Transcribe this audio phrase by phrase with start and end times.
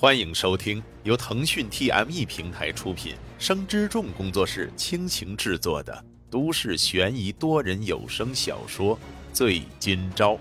[0.00, 8.94] 欢迎收听由腾讯 TME 平台出品、生之众工作室倾情制作的都市悬疑多人有声小说
[9.32, 10.34] 《醉今朝》，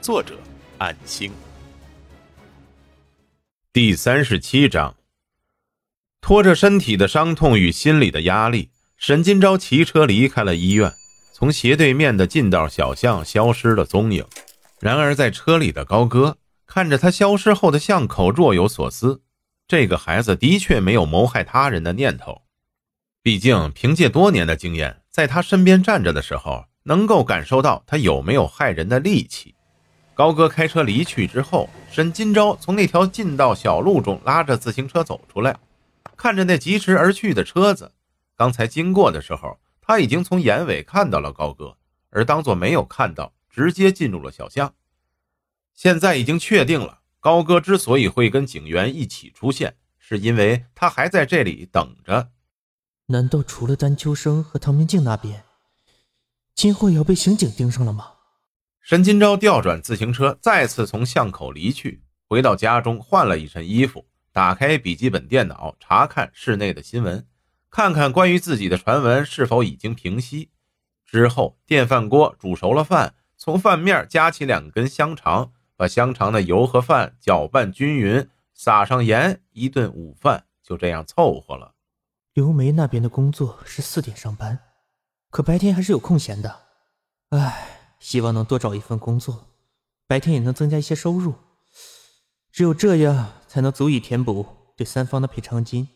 [0.00, 0.38] 作者：
[0.78, 1.30] 暗星。
[3.70, 4.96] 第三十七章，
[6.22, 10.90] 拖着身体的伤痛与心理的压力，沈今朝骑车离开了医院，
[11.34, 14.24] 从斜对面的近道小巷消失了踪影。
[14.80, 16.38] 然而，在车里的高歌。
[16.66, 19.22] 看着他消失后的巷口，若有所思。
[19.68, 22.42] 这个孩子的确没有谋害他人的念头，
[23.22, 29.54] 毕竟凭借多年的经验，在他身边站着的时候，能够感受到他有没有害人的力气。
[30.14, 35.56] 高哥开车离去之后，沈金钊从那条近道小路中拉着自行车走出来，
[36.16, 37.92] 看着那疾驰而去的车子。
[38.36, 41.76] 刚才经过的时候，他已经从眼尾看到了高哥，
[42.10, 44.72] 而当作没有看到，直接进入了小巷。
[45.76, 52.30] 现在已经确定了，高哥之所以会跟警员一起出现，是因为他还在这里等着。
[53.08, 55.44] 难道除了丹秋生和唐明镜那边，
[56.54, 58.12] 今后也要被刑警盯上了吗？
[58.80, 67.26] 沈金钊调转自行车，再次从巷口离去，回到家中换了一身衣服，打开笔记本电脑查看室内的新闻，
[67.68, 70.48] 看看关于自己的传闻是否已经平息。
[71.04, 75.52] 之后，电饭锅煮熟了饭，从饭面夹起两根香肠。
[75.76, 81.74] 把香肠的油和饭搅拌均匀，撒上盐，一顿午饭就这样凑合了。
[82.32, 84.58] 刘梅那边的工作是四点上班，
[85.30, 86.62] 可白天还是有空闲的。
[87.30, 89.48] 唉，希望能多找一份工作，
[90.06, 91.34] 白天也能增加一些收入。
[92.50, 95.88] 只有这样，才能足以填补对三方的赔偿金。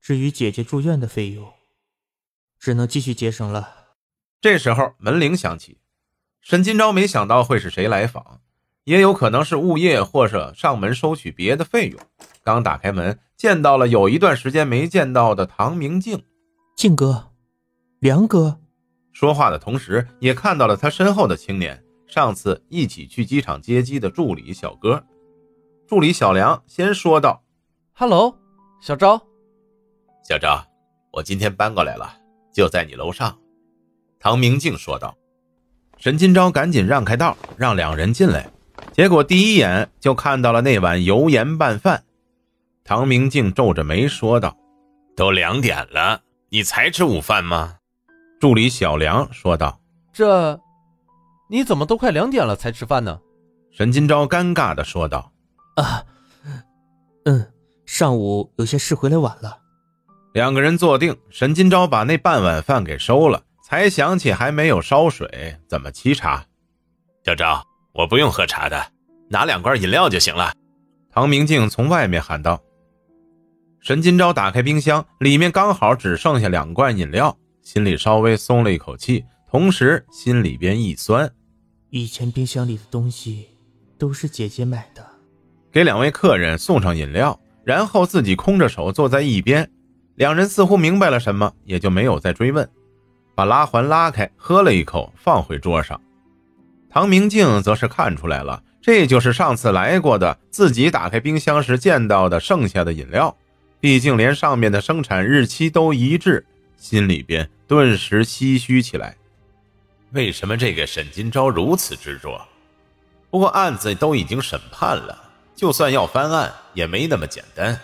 [0.00, 1.52] 至于姐姐住院的费用，
[2.58, 3.96] 只能继续节省了。
[4.40, 5.80] 这时候门铃响起，
[6.40, 8.42] 沈金钊没想到会是谁来访。
[8.86, 12.00] 也有可能是物业，或者上门收取别的费用。
[12.44, 16.22] 刚打开门，见到了有一段时间没见到的唐明镜，
[16.76, 17.32] 镜哥，
[17.98, 18.60] 梁哥。
[19.12, 25.04] 说话的同时，也看到了他身后的青年，上次一起去机场接机的助理小哥。
[25.88, 27.42] 助理小梁先说道
[27.92, 28.38] ：“Hello，
[28.80, 29.20] 小昭，
[30.22, 30.64] 小昭，
[31.10, 32.16] 我今天搬过来了，
[32.52, 33.36] 就在你楼上。”
[34.20, 35.16] 唐明镜说道。
[35.98, 38.48] 沈金钊赶紧让开道，让两人进来。
[38.92, 42.04] 结果第一眼就看到了那碗油盐拌饭，
[42.84, 44.56] 唐明镜皱着眉说道
[45.16, 47.76] ：“都两点了，你才吃午饭吗？”
[48.40, 49.80] 助理小梁说道
[50.12, 50.60] ：“这，
[51.50, 53.18] 你怎么都快两点了才吃饭呢？”
[53.70, 55.30] 沈金钊尴尬的说道
[55.76, 56.02] ：“啊，
[57.24, 57.52] 嗯，
[57.84, 59.58] 上午有些事回来晚了。”
[60.32, 66.44] 两个人坐定，沈金钊把那半碗饭给收了，才想起还没有烧水，怎么沏茶？
[67.24, 67.62] 小赵。
[67.96, 68.86] 我不用喝茶的，
[69.28, 70.52] 拿两罐饮料就行了。”
[71.10, 72.60] 唐明镜从外面喊道。
[73.80, 81.32] 沈金钊打开冰箱，里面刚好只剩下两罐饮料，心里稍微松了一口气，同时心里边一酸。
[81.90, 83.46] 以前冰箱里的东西
[83.96, 85.06] 都是姐姐买的。
[85.72, 89.70] 给两位客人送上饮料，然后自己空着手坐在一边。
[90.16, 92.68] 两人似乎明白了什么，也就没有再追问，
[93.34, 96.00] 把拉环拉开，喝了一口，放回桌上。
[96.96, 103.36] 唐明镜则是看出来了，这就是上次来过的自己打开冰箱时见到的剩下的饮料。
[103.80, 106.46] 毕竟连上面的生产日期都一致，
[106.78, 109.14] 心里边顿时唏嘘起来。
[110.12, 112.40] 为什么这个沈金钊如此执着？
[113.28, 115.22] 不过案子都已经审判了，
[115.54, 117.78] 就算要翻案也没那么简单。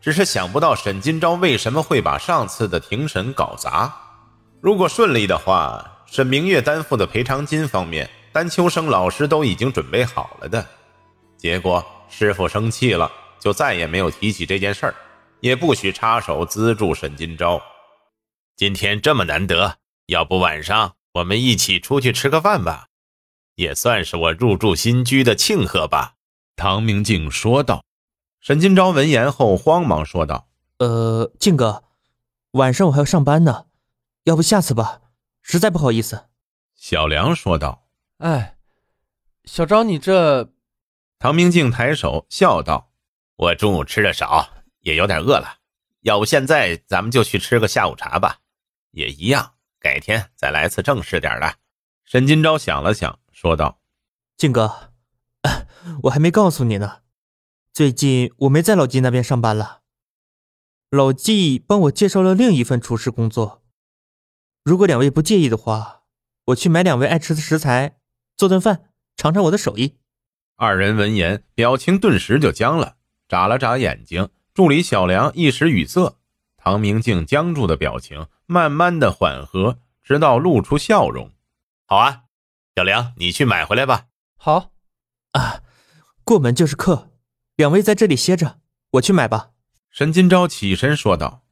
[0.00, 3.94] 只是想不到沈金钊为什么会把上次的庭审搞砸。
[4.60, 8.10] 如果顺利的话，沈明月担负的赔偿金方面。
[8.32, 10.66] 丹秋生老师都已经准备好了的，
[11.36, 14.94] 结果师傅生气了，就再也没有提起这件事儿，
[15.40, 17.60] 也不许插手资助沈金钊。
[18.56, 19.76] 今天这么难得，
[20.06, 22.86] 要不晚上我们一起出去吃个饭吧，
[23.56, 26.14] 也算是我入住新居的庆贺吧。”
[26.56, 27.84] 唐明镜说道。
[28.40, 30.48] 沈金钊闻言后慌忙说道
[30.78, 31.84] ：“呃，静哥，
[32.52, 33.66] 晚上我还要上班呢，
[34.24, 35.00] 要不下次吧，
[35.42, 36.24] 实在不好意思。”
[36.74, 37.81] 小梁说道。
[38.22, 38.56] 哎，
[39.46, 40.52] 小昭，你这……
[41.18, 42.92] 唐明镜抬手笑道
[43.34, 44.48] ：“我中午吃的少，
[44.82, 45.58] 也有点饿了。
[46.02, 48.38] 要不现在咱们就去吃个下午茶吧，
[48.92, 49.54] 也一样。
[49.80, 51.56] 改天再来次正式点的。”
[52.06, 53.80] 沈金钊想了想，说道
[54.38, 54.92] ：“静哥，
[56.04, 57.00] 我还没告诉你呢，
[57.72, 59.80] 最近我没在老季那边上班了。
[60.90, 63.64] 老纪帮我介绍了另一份厨师工作。
[64.62, 66.04] 如果两位不介意的话，
[66.44, 67.98] 我去买两位爱吃的食材。”
[68.42, 69.98] 做顿饭，尝尝我的手艺。
[70.56, 72.96] 二人闻言，表情顿时就僵了。
[73.28, 74.30] 眨了眨眼睛。
[74.52, 76.18] 助理小梁一时语塞，
[76.56, 81.30] 唐明镜僵住的表情慢慢的缓和，直到露出笑容。
[81.86, 82.22] 好啊，
[82.74, 84.06] 小梁，你去买回来吧。
[84.36, 84.72] 好，
[85.30, 85.62] 啊，
[86.24, 87.12] 过门就是客，
[87.54, 88.58] 两位在这里歇着，
[88.94, 89.50] 我去买吧。
[89.88, 91.44] 沈金钊起身说道。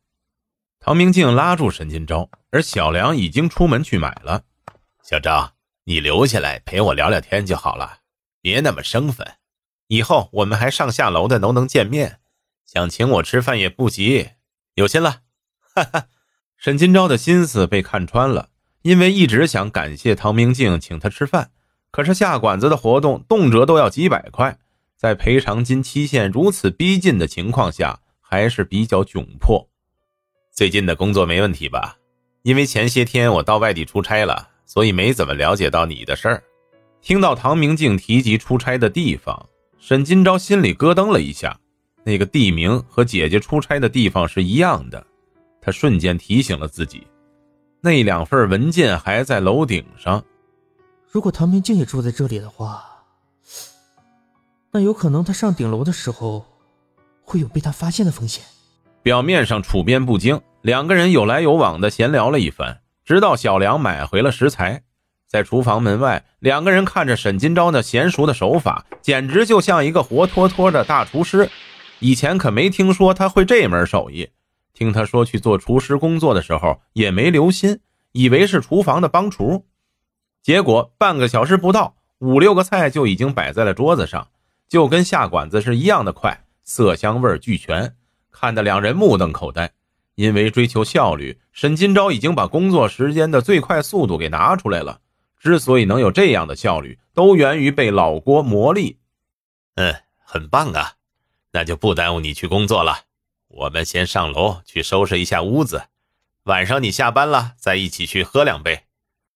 [0.81, 4.43] 唐明镜拉住沈金钊，而小梁已经出门去买了。
[5.05, 5.53] 小张，
[5.91, 7.99] 你留下来陪我聊聊天就好了，
[8.41, 9.27] 别那么生分。
[9.89, 12.21] 以后我们还上下楼的都能见面。
[12.65, 14.29] 想请我吃饭也不急，
[14.75, 15.23] 有心了。
[15.75, 16.07] 哈哈，
[16.57, 18.51] 沈金钊的心思被看穿了，
[18.83, 21.51] 因为一直想感谢唐明镜请他吃饭，
[21.91, 24.59] 可是下馆子的活动动辄都要几百块，
[24.97, 29.69] 在赔偿金期限如此逼近的情况下，还是比较窘迫。
[30.53, 31.99] 最近的工作没问题吧？
[32.43, 36.41] 因为前些天我到外地出差了，所以没怎么了解到你的事儿。
[37.03, 39.49] 听到唐明镜提及出差的地方，
[39.81, 41.59] 沈金朝心里咯噔了一下。
[42.05, 45.05] 那个地名和姐姐出差的地方是一样的，
[45.61, 47.05] 他瞬间提醒了自己，
[47.81, 50.25] 那两份文件还在楼顶上。
[51.11, 52.85] 如果唐明镜也住在这里的话，
[54.71, 56.47] 那有可能他上顶楼的时候
[57.25, 58.45] 会有被他发现的风险。
[59.03, 62.80] 表面上处变不惊，两个人有来有往的闲聊了一番，
[63.11, 64.85] 直到小梁买回了食材，
[65.27, 71.51] 在厨房门外，两个人看着沈金钊那娴熟的手法，简直就像一个活脱脱的大厨师。
[71.99, 74.29] 以前可没听说他会这门手艺，
[74.73, 77.81] 听他说去做厨师工作的时候也没留心，
[78.13, 79.67] 以为是厨房的帮厨。
[80.41, 84.29] 结果半个小时不到，五六个菜就已经摆在了桌子上，
[84.69, 87.97] 就跟下馆子是一样的快，色香味俱全，
[88.31, 89.73] 看得两人目瞪口呆。
[90.15, 95.01] 因为追求效率，沈金钊已经把工作时间的最快速度给拿出来了。
[95.39, 98.97] 之所以能有这样的效率，都源于被老郭磨砺。
[99.77, 100.95] 嗯，很棒啊。
[101.53, 103.05] 那就不耽误你去工作了，
[103.49, 105.85] 我们先上楼去收拾一下屋子，
[106.45, 108.85] 晚上你下班了再一起去喝两杯。”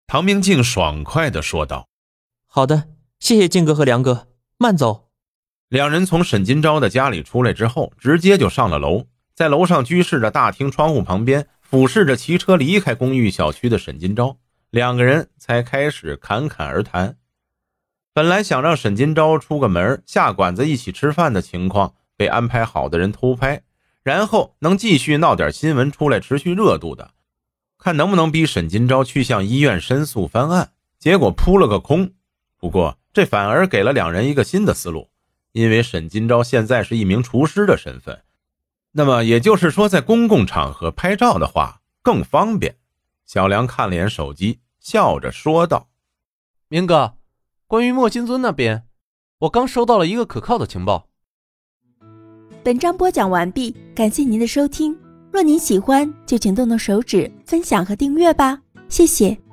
[0.07, 1.89] 唐明镜爽快地说道。
[2.47, 2.89] “好的，
[3.19, 4.29] 谢谢静哥和梁哥，
[4.59, 5.09] 慢走。”
[5.69, 14.37] 两人从沈金钊的家里出来之后，直接就上了楼，在楼上居室的大厅窗户旁边，俯视着骑车离开公寓小区的沈金钊，
[14.71, 17.17] 两个人才开始侃侃而谈。
[18.13, 21.95] 本来想让沈金钊出个门下馆子一起吃饭的情况。
[22.17, 23.61] 被安排好的人偷拍，
[24.05, 27.11] 然后能继续闹点新闻出来，持续热度的，
[27.77, 30.71] 看能不能逼沈金钊去向医院申诉翻案。
[31.01, 32.13] 结果扑了个空。
[32.57, 35.11] 不过这反而给了两人一个新的思路，
[35.51, 38.23] 因为沈金钊现在是一名厨师的身份，
[38.97, 42.77] 那么也就是说，在公共场合拍照的话更方便。
[43.27, 45.89] 小梁看了眼手机，笑着说道
[46.69, 47.15] ：“明哥，
[47.67, 48.85] 关于莫金尊那边，
[49.41, 51.09] 我刚收到了一个可靠的情报。”
[52.63, 54.97] 本章播讲完毕，感谢您的收听。
[55.33, 59.44] 若您喜欢，就请动动手指分享和订阅吧，谢谢。